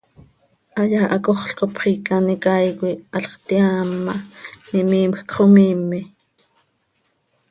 [0.77, 4.15] Hayaa cacoxl cop xiica an icaai coi halx teaam ma,
[4.79, 5.99] imiimjc xo miime.